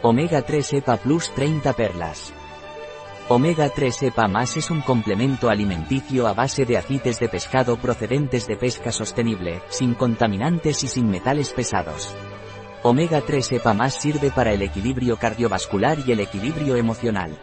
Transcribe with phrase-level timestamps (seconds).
[0.00, 2.32] Omega 3 EPA Plus 30 perlas.
[3.28, 8.46] Omega 3 EPA más es un complemento alimenticio a base de aceites de pescado procedentes
[8.46, 12.14] de pesca sostenible, sin contaminantes y sin metales pesados.
[12.84, 17.36] Omega 3 EPA más sirve para el equilibrio cardiovascular y el equilibrio emocional.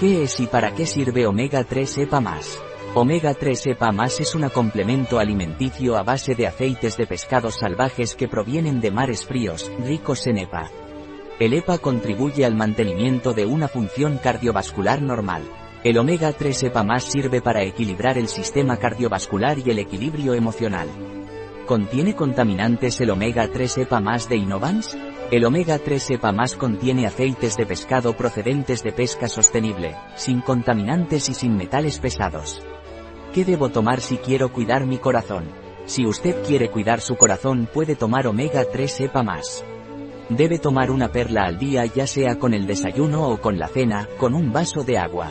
[0.00, 2.58] ¿Qué es y para qué sirve Omega 3 EPA más?
[2.94, 8.16] Omega 3 EPA más es un complemento alimenticio a base de aceites de pescados salvajes
[8.16, 10.68] que provienen de mares fríos, ricos en EPA.
[11.38, 15.42] El EPA contribuye al mantenimiento de una función cardiovascular normal.
[15.84, 20.88] El omega 3 EPA más sirve para equilibrar el sistema cardiovascular y el equilibrio emocional.
[21.66, 24.96] ¿Contiene contaminantes el omega 3 EPA más de Innovans?
[25.30, 31.28] El omega 3 EPA más contiene aceites de pescado procedentes de pesca sostenible, sin contaminantes
[31.28, 32.62] y sin metales pesados.
[33.34, 35.44] ¿Qué debo tomar si quiero cuidar mi corazón?
[35.84, 39.62] Si usted quiere cuidar su corazón puede tomar omega 3 EPA más.
[40.28, 44.08] Debe tomar una perla al día ya sea con el desayuno o con la cena,
[44.18, 45.30] con un vaso de agua.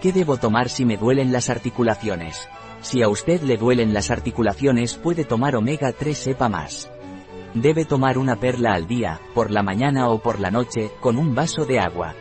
[0.00, 2.48] ¿Qué debo tomar si me duelen las articulaciones?
[2.82, 6.88] Si a usted le duelen las articulaciones puede tomar omega 3 EPA más.
[7.54, 11.34] Debe tomar una perla al día, por la mañana o por la noche, con un
[11.34, 12.14] vaso de agua.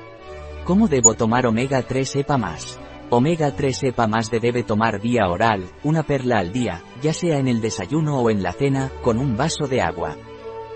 [0.65, 2.79] ¿Cómo debo tomar omega 3 EPA más?
[3.11, 7.37] Omega 3 EPA más de debe tomar vía oral, una perla al día, ya sea
[7.37, 10.15] en el desayuno o en la cena, con un vaso de agua.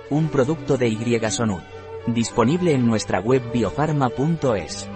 [0.09, 1.20] Un producto de Y.
[2.08, 4.88] Disponible en nuestra web biofarma.es.